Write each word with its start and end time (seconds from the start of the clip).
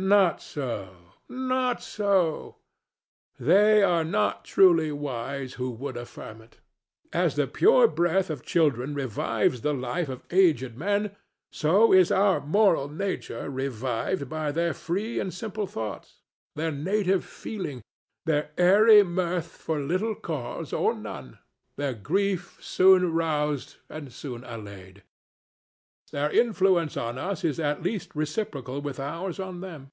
Not 0.00 0.40
so—not 0.40 1.82
so. 1.82 2.54
They 3.40 3.82
are 3.82 4.04
not 4.04 4.44
truly 4.44 4.92
wise 4.92 5.54
who 5.54 5.70
would 5.72 5.96
affirm 5.96 6.40
it. 6.40 6.60
As 7.12 7.34
the 7.34 7.48
pure 7.48 7.88
breath 7.88 8.30
of 8.30 8.44
children 8.44 8.94
revives 8.94 9.62
the 9.62 9.74
life 9.74 10.08
of 10.08 10.22
aged 10.30 10.76
men, 10.76 11.16
so 11.50 11.92
is 11.92 12.12
our 12.12 12.38
moral 12.38 12.88
nature 12.88 13.50
revived 13.50 14.28
by 14.28 14.52
their 14.52 14.72
free 14.72 15.18
and 15.18 15.34
simple 15.34 15.66
thoughts, 15.66 16.20
their 16.54 16.70
native 16.70 17.24
feeling, 17.24 17.82
their 18.24 18.52
airy 18.56 19.02
mirth 19.02 19.48
for 19.48 19.80
little 19.80 20.14
cause 20.14 20.72
or 20.72 20.94
none, 20.94 21.40
their 21.74 21.94
grief 21.94 22.56
soon 22.62 23.12
roused 23.12 23.78
and 23.90 24.12
soon 24.12 24.44
allayed. 24.44 25.02
Their 26.10 26.30
influence 26.30 26.96
on 26.96 27.18
us 27.18 27.44
is 27.44 27.60
at 27.60 27.82
least 27.82 28.14
reciprocal 28.14 28.80
with 28.80 28.98
ours 28.98 29.38
on 29.38 29.60
them. 29.60 29.90